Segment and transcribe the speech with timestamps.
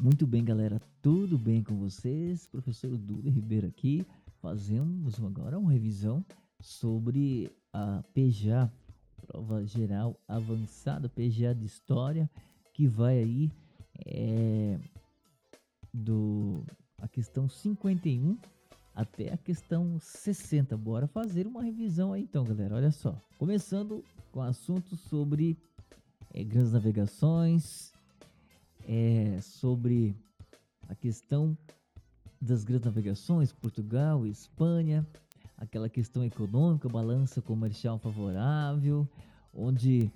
[0.00, 2.46] Muito bem, galera, tudo bem com vocês?
[2.46, 4.06] Professor Duda Ribeiro aqui.
[4.40, 6.24] Fazemos agora uma revisão
[6.60, 8.72] sobre a PGA,
[9.26, 12.30] Prova Geral Avançada, PGA de História,
[12.72, 13.50] que vai aí
[14.06, 14.78] é,
[15.92, 16.64] do
[17.02, 18.38] a questão 51
[18.94, 20.76] até a questão 60.
[20.76, 22.76] Bora fazer uma revisão aí então, galera.
[22.76, 23.20] Olha só.
[23.36, 25.58] Começando com assuntos sobre
[26.32, 27.92] é, grandes navegações,
[28.88, 30.16] é, sobre
[30.88, 31.56] a questão
[32.40, 35.06] das grandes navegações, Portugal, Espanha,
[35.58, 39.06] aquela questão econômica, balança comercial favorável,
[39.52, 40.10] onde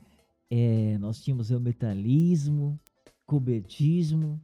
[0.50, 2.80] é, nós tínhamos o metalismo,
[3.26, 4.40] cobertismo,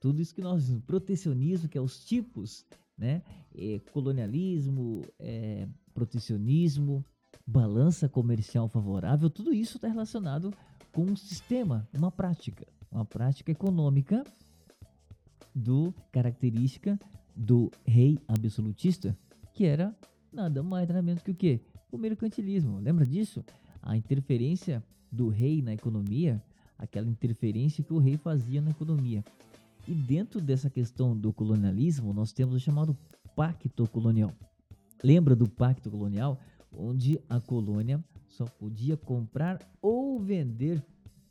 [0.00, 2.64] tudo isso que nós protecionismo, que é os tipos,
[2.96, 3.22] né?
[3.54, 7.04] É, colonialismo, é, protecionismo,
[7.46, 10.52] balança comercial favorável, tudo isso está relacionado
[10.92, 14.24] com um sistema, uma prática uma prática econômica
[15.54, 16.98] do característica
[17.34, 19.16] do rei absolutista,
[19.52, 19.94] que era
[20.32, 21.60] nada mais nada menos que o que?
[21.90, 22.78] O mercantilismo.
[22.78, 23.44] Lembra disso?
[23.82, 26.42] A interferência do rei na economia,
[26.78, 29.24] aquela interferência que o rei fazia na economia.
[29.86, 32.96] E dentro dessa questão do colonialismo, nós temos o chamado
[33.36, 34.32] pacto colonial.
[35.02, 36.40] Lembra do pacto colonial,
[36.72, 40.82] onde a colônia só podia comprar ou vender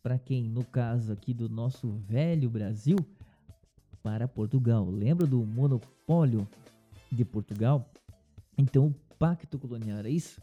[0.05, 2.95] para quem, no caso aqui do nosso velho Brasil,
[4.03, 4.87] para Portugal.
[4.87, 6.47] Lembra do monopólio
[7.11, 7.89] de Portugal?
[8.55, 10.39] Então, o pacto colonial era isso?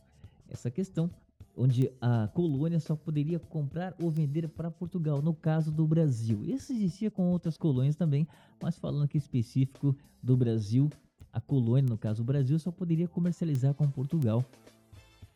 [0.51, 1.09] Essa questão,
[1.57, 6.43] onde a colônia só poderia comprar ou vender para Portugal, no caso do Brasil.
[6.45, 8.27] Isso existia com outras colônias também,
[8.61, 10.91] mas falando aqui específico do Brasil,
[11.33, 14.45] a colônia, no caso do Brasil, só poderia comercializar com Portugal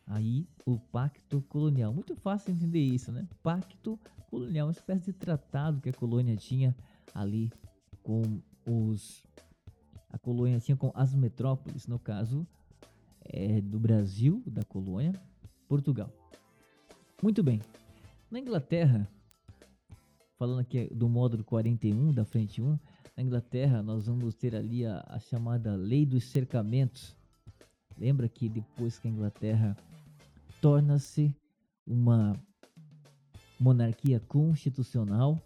[0.07, 1.93] Aí o pacto colonial.
[1.93, 3.27] Muito fácil entender isso, né?
[3.43, 3.99] Pacto
[4.31, 6.77] colonial, uma espécie de tratado que a colônia tinha
[7.15, 7.53] ali
[8.03, 9.25] com os.
[10.11, 12.47] A colônia tinha com as metrópoles, no caso
[13.25, 15.13] é, do Brasil, da colônia,
[15.69, 16.11] Portugal.
[17.23, 17.61] Muito bem.
[18.31, 19.09] Na Inglaterra,
[20.39, 22.79] falando aqui do módulo 41 da frente 1,
[23.17, 27.17] na Inglaterra nós vamos ter ali a, a chamada Lei dos Cercamentos.
[27.99, 29.77] Lembra que depois que a Inglaterra
[30.61, 31.35] torna-se
[31.87, 32.39] uma
[33.59, 35.41] monarquia constitucional.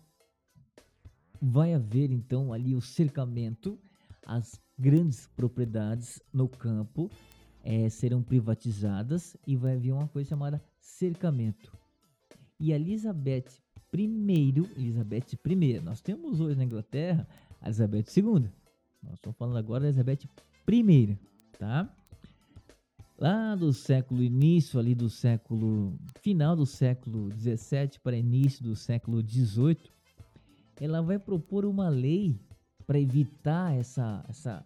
[1.41, 3.79] Vai haver então ali o cercamento,
[4.27, 7.11] as grandes propriedades no campo
[7.63, 11.73] é, serão privatizadas e vai haver uma coisa chamada cercamento.
[12.59, 13.47] E Elizabeth
[13.93, 17.27] I, Elizabeth I, nós temos hoje na Inglaterra
[17.61, 18.51] a Elizabeth II.
[19.03, 20.29] Nós estamos falando agora da Elizabeth
[20.69, 21.19] I,
[21.59, 21.95] tá?
[23.21, 29.23] Lá do século início ali do século final do século 17 para início do século
[29.23, 29.93] 18
[30.81, 32.41] ela vai propor uma lei
[32.87, 34.65] para evitar essa essa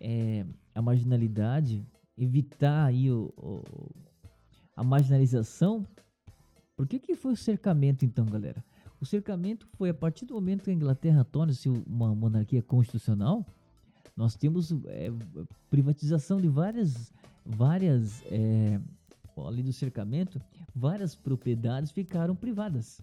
[0.00, 1.86] é, a marginalidade
[2.18, 3.62] evitar aí o, o,
[4.76, 5.86] a marginalização.
[6.76, 8.64] Por que que foi o cercamento então galera?
[9.00, 13.46] O cercamento foi a partir do momento que a Inglaterra torna-se uma monarquia constitucional
[14.16, 15.10] nós temos é,
[15.70, 17.12] privatização de várias
[17.44, 18.80] várias, é,
[19.46, 20.40] ali do cercamento,
[20.74, 23.00] várias propriedades ficaram privadas.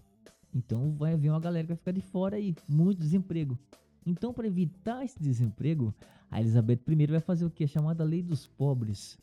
[0.54, 3.58] Então vai haver uma galera que vai ficar de fora aí, muito desemprego.
[4.04, 5.94] Então, para evitar esse desemprego,
[6.30, 7.64] a Elizabeth I vai fazer o que?
[7.64, 9.18] A chamada lei dos pobres.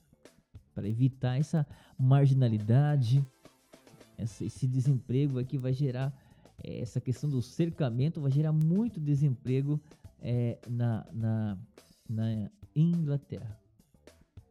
[0.73, 1.66] Para evitar essa
[1.97, 3.25] marginalidade,
[4.17, 6.13] esse desemprego aqui vai gerar,
[6.63, 9.79] é, essa questão do cercamento vai gerar muito desemprego
[10.22, 11.57] é, na, na,
[12.07, 13.59] na Inglaterra.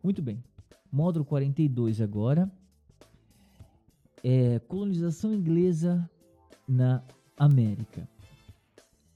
[0.03, 0.43] Muito bem.
[0.97, 2.51] Módulo 42 agora.
[4.25, 6.09] É colonização inglesa
[6.67, 7.05] na
[7.37, 8.09] América.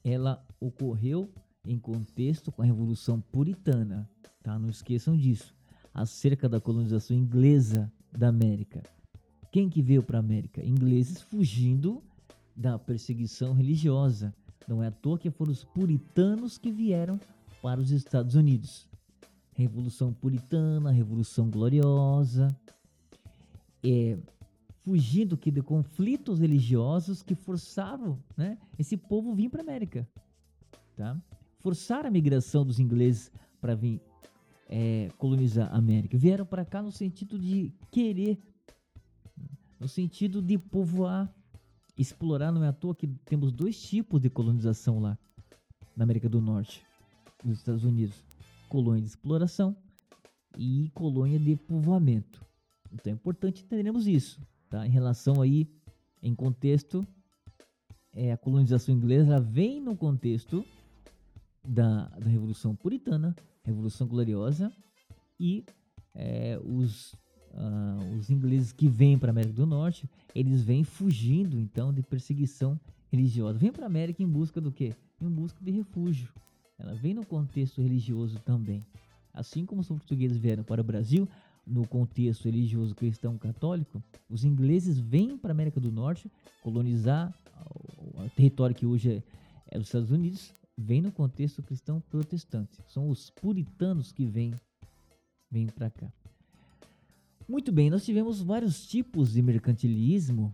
[0.03, 1.27] Ela ocorreu
[1.65, 4.07] em contexto com a Revolução Puritana,
[4.43, 4.59] tá?
[4.59, 5.55] Não esqueçam disso.
[5.91, 8.83] Acerca da colonização inglesa da América.
[9.51, 10.63] Quem que veio para a América?
[10.63, 12.03] Ingleses fugindo
[12.55, 14.31] da perseguição religiosa.
[14.67, 17.19] Não é à toa que foram os puritanos que vieram
[17.59, 18.90] para os Estados Unidos.
[19.61, 22.47] Revolução Puritana, Revolução Gloriosa,
[23.83, 24.17] é,
[24.79, 30.07] fugindo que de conflitos religiosos que forçaram né, esse povo vir para a América.
[30.95, 31.15] Tá?
[31.59, 34.01] Forçaram a migração dos ingleses para vir
[34.67, 36.17] é, colonizar a América.
[36.17, 38.39] Vieram para cá no sentido de querer,
[39.79, 41.31] no sentido de povoar,
[41.97, 42.51] explorar.
[42.51, 45.17] Não é à toa que temos dois tipos de colonização lá
[45.95, 46.83] na América do Norte,
[47.43, 48.30] nos Estados Unidos
[48.71, 49.75] colônia de exploração
[50.57, 52.41] e colônia de povoamento.
[52.93, 54.87] Então é importante entendermos isso, tá?
[54.87, 55.67] Em relação aí,
[56.23, 57.05] em contexto,
[58.13, 60.63] é, a colonização inglesa vem no contexto
[61.67, 64.71] da, da Revolução Puritana, Revolução Gloriosa,
[65.37, 65.65] e
[66.15, 67.11] é, os,
[67.51, 72.01] uh, os ingleses que vêm para a América do Norte, eles vêm fugindo então de
[72.01, 72.79] perseguição
[73.11, 73.59] religiosa.
[73.59, 74.93] Vêm para a América em busca do quê?
[75.19, 76.29] Em busca de refúgio.
[76.81, 78.83] Ela vem no contexto religioso também.
[79.31, 81.29] Assim como os portugueses vieram para o Brasil,
[81.65, 86.29] no contexto religioso cristão católico, os ingleses vêm para a América do Norte
[86.63, 87.31] colonizar
[88.15, 89.23] o território que hoje é,
[89.67, 92.79] é dos Estados Unidos, vem no contexto cristão protestante.
[92.87, 94.59] São os puritanos que vêm,
[95.51, 96.11] vêm para cá.
[97.47, 100.53] Muito bem, nós tivemos vários tipos de mercantilismo,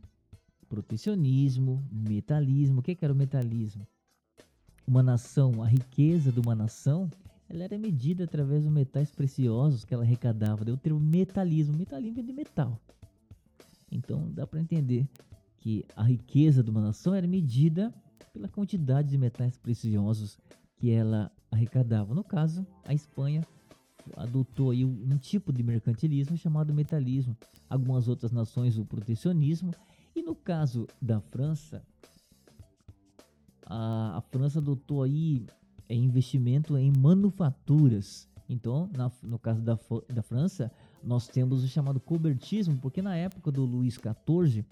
[0.68, 2.82] protecionismo, metalismo.
[2.82, 3.88] O que, que era o metalismo?
[4.88, 7.12] Uma nação, a riqueza de uma nação,
[7.50, 10.64] ela era medida através dos metais preciosos que ela arrecadava.
[10.64, 11.78] Deu o termo metalismo.
[11.78, 12.80] Metalismo é de metal.
[13.92, 15.06] Então dá para entender
[15.60, 17.94] que a riqueza de uma nação era medida
[18.34, 20.38] pela quantidade de metais preciosos
[20.78, 22.16] que ela arrecadava.
[22.16, 23.46] No caso, a Espanha
[24.16, 27.36] adotou aí um tipo de mercantilismo chamado metalismo.
[27.70, 29.74] Algumas outras nações o protecionismo.
[30.16, 31.84] E no caso da França,
[33.68, 35.46] a, a França adotou aí
[35.88, 38.28] é, investimento em manufaturas.
[38.50, 39.78] Então, na, no caso da,
[40.08, 40.72] da França,
[41.04, 44.66] nós temos o chamado cobertismo, porque na época do Luís XIV,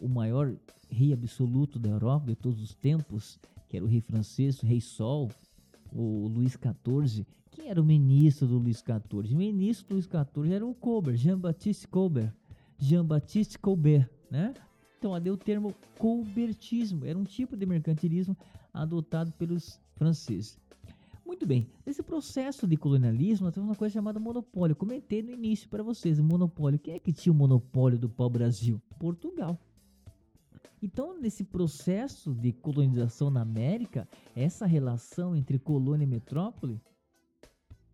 [0.00, 0.52] o maior
[0.90, 3.38] rei absoluto da Europa de todos os tempos,
[3.68, 5.30] que era o rei francês, o rei Sol,
[5.92, 7.24] o Luís XIV.
[7.52, 9.34] Quem era o ministro do Luís XIV?
[9.34, 12.32] O ministro do Luís XIV era o Colbert, Jean-Baptiste Colbert.
[12.78, 14.54] Jean-Baptiste Colbert, né?
[15.00, 18.36] Então, deu o termo colbertismo, era um tipo de mercantilismo
[18.70, 20.60] adotado pelos franceses.
[21.24, 24.76] Muito bem, nesse processo de colonialismo, nós temos uma coisa chamada monopólio.
[24.76, 26.78] comentei no início para vocês, o monopólio.
[26.78, 28.78] Quem é que tinha o monopólio do pau-brasil?
[28.98, 29.58] Portugal.
[30.82, 34.06] Então, nesse processo de colonização na América,
[34.36, 36.78] essa relação entre colônia e metrópole,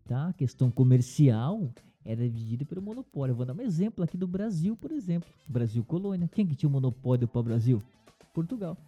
[0.08, 0.26] tá?
[0.26, 1.73] A questão comercial
[2.06, 3.35] era dividida pelo monopólio.
[3.35, 5.29] Vou dar um exemplo aqui do Brasil, por exemplo.
[5.49, 6.29] Brasil colônia.
[6.29, 7.82] Quem que tinha o monopólio para o Brasil?
[8.32, 8.79] Portugal.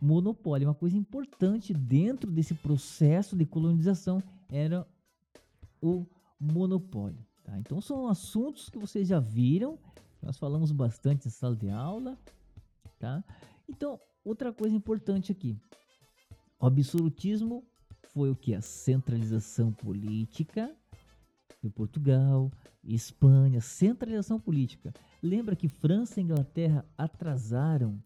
[0.00, 4.86] Monopólio, uma coisa importante dentro desse processo de colonização era
[5.82, 6.06] o
[6.38, 7.18] monopólio.
[7.42, 7.58] Tá?
[7.58, 9.78] Então são assuntos que vocês já viram,
[10.22, 12.16] nós falamos bastante em sala de aula,
[12.98, 13.24] tá?
[13.68, 15.56] Então, outra coisa importante aqui.
[16.60, 17.64] O absolutismo
[18.12, 18.54] foi o que?
[18.54, 20.74] A centralização política
[21.66, 22.50] de Portugal,
[22.84, 24.92] Espanha, centralização política.
[25.22, 28.02] Lembra que França e Inglaterra atrasaram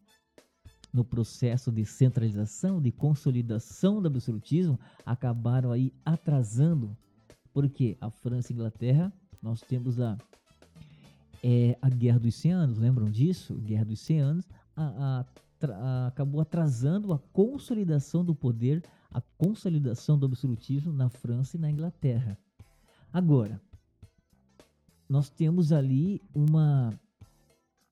[0.93, 6.97] no processo de centralização, de consolidação do absolutismo, acabaram aí atrasando.
[7.53, 10.17] Porque a França e a Inglaterra, nós temos a,
[11.43, 13.55] é, a Guerra dos 100 Anos, lembram disso?
[13.55, 15.25] Guerra dos 100 Anos, a,
[15.67, 21.69] a, acabou atrasando a consolidação do poder, a consolidação do absolutismo na França e na
[21.69, 22.37] Inglaterra.
[23.13, 23.61] Agora,
[25.09, 26.93] nós temos ali uma,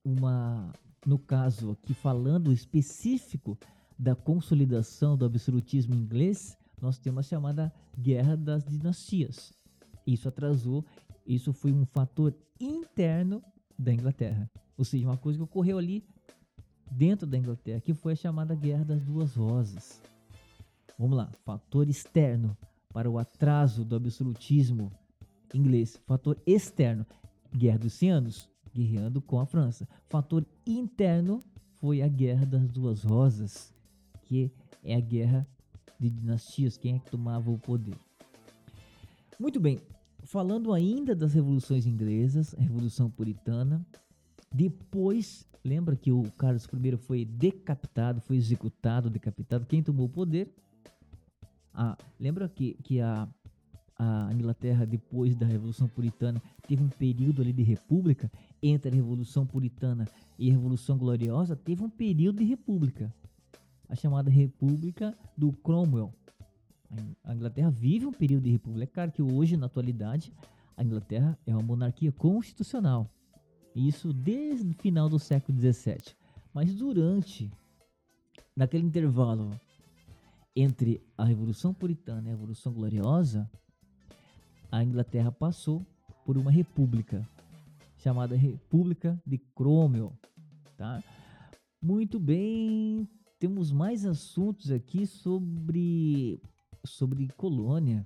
[0.03, 0.71] uma,
[1.05, 3.57] no caso aqui falando específico
[3.97, 9.51] da consolidação do absolutismo inglês, nós temos a chamada Guerra das Dinastias.
[10.07, 10.85] Isso atrasou,
[11.27, 13.43] isso foi um fator interno
[13.77, 14.49] da Inglaterra.
[14.77, 16.01] Ou seja, uma coisa que ocorreu ali
[16.89, 20.01] dentro da Inglaterra, que foi a chamada Guerra das Duas Rosas.
[20.97, 22.57] Vamos lá, fator externo
[22.93, 24.91] para o atraso do absolutismo
[25.57, 25.99] inglês.
[26.05, 27.05] Fator externo,
[27.55, 29.87] Guerra dos 100 Anos, guerreando com a França.
[30.09, 31.43] Fator interno
[31.75, 33.73] foi a Guerra das Duas Rosas,
[34.23, 34.51] que
[34.83, 35.47] é a guerra
[35.99, 37.95] de dinastias, quem é que tomava o poder.
[39.39, 39.79] Muito bem,
[40.23, 43.85] falando ainda das revoluções inglesas, a Revolução Puritana,
[44.51, 49.65] depois Lembra que o Carlos I foi decapitado, foi executado, decapitado.
[49.65, 50.53] Quem tomou o poder?
[51.73, 53.27] Ah, lembra que, que a,
[53.99, 58.31] a Inglaterra, depois da Revolução Puritana, teve um período ali de república?
[58.63, 63.13] Entre a Revolução Puritana e a Revolução Gloriosa, teve um período de república.
[63.89, 66.13] A chamada República do Cromwell.
[67.23, 68.85] A Inglaterra vive um período de república.
[68.85, 70.31] É claro que hoje, na atualidade,
[70.77, 73.09] a Inglaterra é uma monarquia constitucional.
[73.75, 76.15] Isso desde o final do século XVII.
[76.53, 77.51] Mas durante,
[78.55, 79.51] naquele intervalo
[80.55, 83.49] entre a Revolução Puritana e a Revolução Gloriosa,
[84.71, 85.85] a Inglaterra passou
[86.25, 87.27] por uma república
[87.97, 90.13] chamada República de Cromwell,
[90.77, 91.03] tá?
[91.81, 93.07] Muito bem,
[93.39, 96.39] temos mais assuntos aqui sobre
[96.85, 98.05] sobre colônia,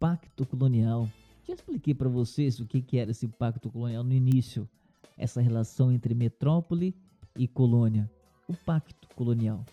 [0.00, 1.08] pacto colonial.
[1.46, 4.68] Já expliquei para vocês o que, que era esse pacto colonial no início,
[5.16, 6.94] essa relação entre metrópole
[7.36, 8.10] e colônia.
[8.48, 9.64] O pacto colonial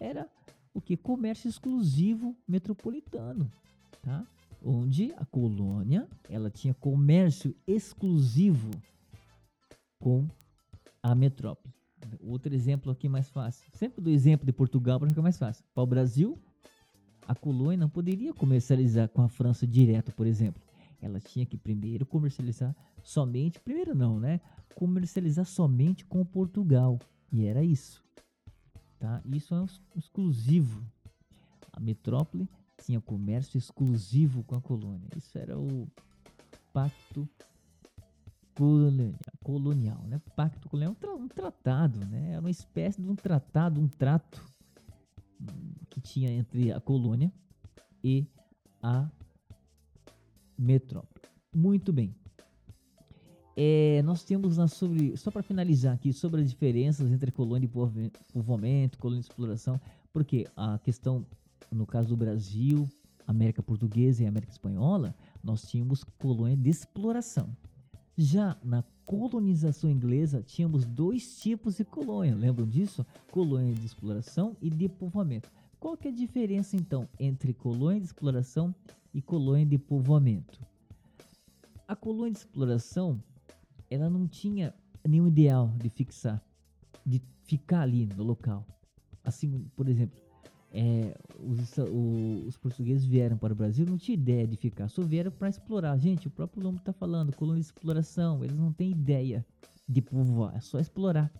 [0.00, 0.26] era
[0.72, 0.96] o que?
[0.96, 3.50] Comércio exclusivo metropolitano,
[4.02, 4.24] tá?
[4.62, 8.70] Onde a colônia, ela tinha comércio exclusivo
[9.98, 10.28] com
[11.02, 11.72] a metrópole.
[12.20, 13.68] Outro exemplo aqui mais fácil.
[13.72, 15.64] Sempre do exemplo de Portugal para ficar mais fácil.
[15.74, 16.38] Para o Brasil,
[17.26, 20.62] a colônia não poderia comercializar com a França direto, por exemplo.
[21.00, 24.40] Ela tinha que primeiro comercializar somente, primeiro não, né?
[24.74, 26.98] Comercializar somente com Portugal.
[27.30, 28.02] E era isso.
[28.98, 29.22] Tá?
[29.26, 30.82] Isso é um exclusivo.
[31.72, 32.48] A metrópole
[32.84, 35.08] tinha comércio exclusivo com a colônia.
[35.16, 35.88] Isso era o
[36.72, 37.28] pacto
[38.54, 40.20] colonial, colonial né?
[40.34, 42.32] Pacto colonial, um, um tratado, né?
[42.32, 44.44] Era uma espécie de um tratado, um trato
[45.40, 47.32] hum, que tinha entre a colônia
[48.02, 48.26] e
[48.82, 49.08] a
[50.58, 51.22] metrópole.
[51.54, 52.14] Muito bem.
[53.60, 58.12] É, nós temos na sobre, só para finalizar aqui, sobre as diferenças entre colônia e
[58.32, 59.80] povoamento, colônia e exploração,
[60.12, 61.26] porque a questão,
[61.70, 62.88] no caso do Brasil,
[63.26, 67.54] América Portuguesa e América Espanhola, nós tínhamos colônia de exploração.
[68.16, 73.06] Já na colonização inglesa, tínhamos dois tipos de colônia, lembram disso?
[73.30, 75.50] Colônia de exploração e de povoamento.
[75.78, 78.74] Qual que é a diferença então entre colônia de exploração
[79.14, 80.60] e colônia de povoamento?
[81.86, 83.22] A colônia de exploração,
[83.88, 84.74] ela não tinha
[85.06, 86.42] nenhum ideal de fixar,
[87.06, 88.66] de ficar ali no local.
[89.24, 90.18] Assim, por exemplo,
[90.70, 95.02] é, os, o, os, portugueses vieram para o Brasil, não tinha ideia de ficar, só
[95.02, 95.96] vieram para explorar.
[95.98, 99.44] Gente, o próprio nome está falando, colônia de exploração, eles não têm ideia
[99.88, 101.32] de povoar, é só explorar.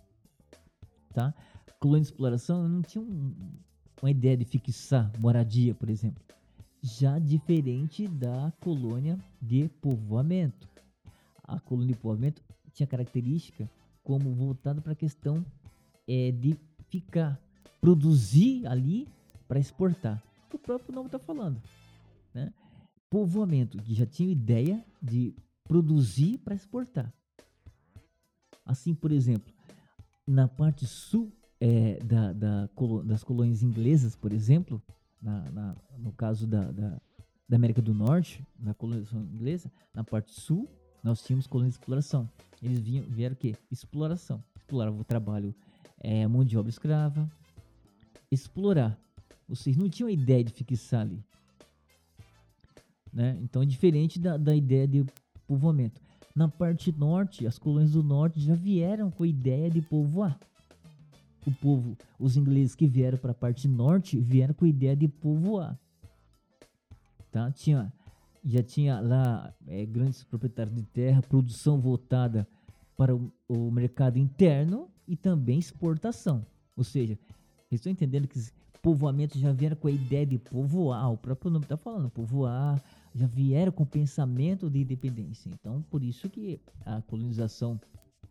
[1.12, 1.34] Tá?
[1.78, 3.34] Colônia de exploração não tinha um,
[4.00, 6.22] uma ideia de fixar moradia, por exemplo.
[6.80, 10.68] Já diferente da colônia de povoamento.
[11.44, 12.42] A colônia de povoamento
[12.72, 13.68] tinha característica
[14.02, 15.44] como voltada para a questão
[16.06, 16.56] é, de
[16.88, 17.38] ficar,
[17.80, 19.06] produzir ali
[19.48, 20.22] para exportar.
[20.52, 21.60] O próprio nome está falando.
[22.34, 22.52] Né?
[23.10, 27.12] Povoamento, que já tinha ideia de produzir para exportar.
[28.64, 29.52] Assim, por exemplo,
[30.26, 32.68] na parte sul é, da, da,
[33.04, 34.82] das colônias inglesas, por exemplo,
[35.20, 37.00] na, na, no caso da, da,
[37.48, 40.68] da, América do Norte, na colonização inglesa, na parte sul,
[41.02, 42.28] nós tínhamos colônias de exploração.
[42.62, 43.56] Eles vinham, vieram o quê?
[43.70, 44.42] Exploração.
[44.56, 45.54] Exploravam o trabalho,
[45.98, 47.28] é, mão de obra escrava.
[48.30, 48.98] Explorar.
[49.48, 51.24] Vocês não tinham ideia de fixar ali.
[53.12, 53.38] Né?
[53.42, 55.06] Então é diferente da, da ideia de
[55.46, 56.00] povoamento.
[56.34, 60.38] Na parte norte, as colônias do norte já vieram com a ideia de povoar
[61.48, 65.08] o povo, os ingleses que vieram para a parte norte, vieram com a ideia de
[65.08, 65.78] povoar.
[67.30, 67.50] Tá?
[67.50, 67.92] Tinha,
[68.44, 72.46] já tinha lá é, grandes proprietários de terra, produção voltada
[72.96, 76.44] para o, o, mercado interno e também exportação.
[76.76, 77.18] Ou seja,
[77.70, 78.38] estão entendendo que
[78.88, 82.82] povoamento já vieram com a ideia de povoar, o próprio nome está falando, povoar,
[83.14, 85.50] já vieram com o pensamento de independência.
[85.50, 87.78] Então, por isso que a colonização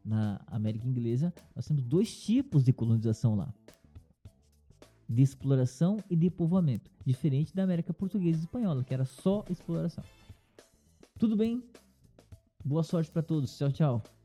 [0.04, 3.54] na América Inglesa, nós temos dois tipos de colonização lá:
[5.08, 10.04] de exploração e de povoamento, diferente da América Portuguesa e Espanhola, que era só exploração.
[11.20, 11.64] Tudo bem?
[12.66, 13.56] Boa sorte para todos.
[13.56, 14.17] Tchau, tchau.